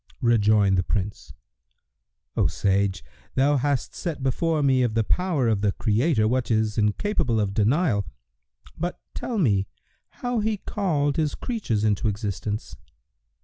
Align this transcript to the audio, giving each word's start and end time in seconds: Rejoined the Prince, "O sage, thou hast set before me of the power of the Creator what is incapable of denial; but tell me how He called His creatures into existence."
Rejoined 0.23 0.79
the 0.79 0.83
Prince, 0.83 1.31
"O 2.35 2.47
sage, 2.47 3.03
thou 3.35 3.57
hast 3.57 3.93
set 3.93 4.23
before 4.23 4.63
me 4.63 4.81
of 4.81 4.95
the 4.95 5.03
power 5.03 5.47
of 5.47 5.61
the 5.61 5.73
Creator 5.73 6.27
what 6.27 6.49
is 6.49 6.75
incapable 6.75 7.39
of 7.39 7.53
denial; 7.53 8.07
but 8.75 8.99
tell 9.13 9.37
me 9.37 9.67
how 10.25 10.39
He 10.39 10.57
called 10.57 11.17
His 11.17 11.35
creatures 11.35 11.83
into 11.83 12.07
existence." 12.07 12.77